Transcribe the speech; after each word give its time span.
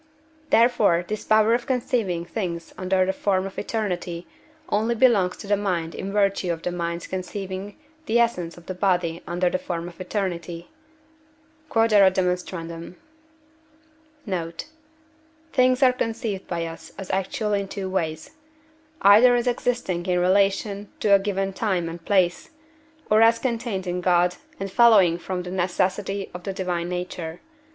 Therefore 0.49 1.05
this 1.07 1.25
power 1.25 1.53
of 1.53 1.67
conceiving 1.67 2.25
things 2.25 2.73
under 2.75 3.05
the 3.05 3.13
form 3.13 3.45
of 3.45 3.59
eternity 3.59 4.25
only 4.69 4.95
belongs 4.95 5.37
to 5.37 5.45
the 5.45 5.55
mind 5.55 5.93
in 5.93 6.11
virtue 6.11 6.51
of 6.51 6.63
the 6.63 6.71
mind's 6.71 7.05
conceiving 7.05 7.77
the 8.07 8.17
essence 8.19 8.57
of 8.57 8.65
the 8.65 8.73
body 8.73 9.21
under 9.27 9.47
the 9.47 9.59
form 9.59 9.87
of 9.87 10.01
eternity. 10.01 10.71
Q.E.D. 11.71 12.95
Note. 14.25 14.65
Things 15.53 15.83
are 15.83 15.93
conceived 15.93 16.47
by 16.47 16.65
us 16.65 16.91
as 16.97 17.11
actual 17.11 17.53
in 17.53 17.67
two 17.67 17.87
ways; 17.87 18.31
either 19.03 19.35
as 19.35 19.45
existing 19.45 20.07
in 20.07 20.17
relation 20.19 20.89
to 20.99 21.13
a 21.13 21.19
given 21.19 21.53
time 21.53 21.87
and 21.87 22.03
place, 22.03 22.49
or 23.11 23.21
as 23.21 23.37
contained 23.37 23.85
in 23.85 24.01
God 24.01 24.37
and 24.59 24.71
following 24.71 25.19
from 25.19 25.43
the 25.43 25.51
necessity 25.51 26.31
of 26.33 26.41
the 26.41 26.53
divine 26.53 26.89
nature. 26.89 27.39